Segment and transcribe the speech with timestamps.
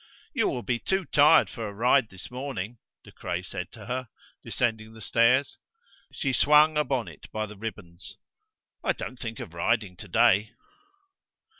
[0.33, 4.09] "You will be too tired for a ride this morning," De Craye said to her,
[4.41, 5.59] descending the stairs.
[6.11, 8.17] She swung a bonnet by the ribands.
[8.83, 10.53] "I don't think of riding to day."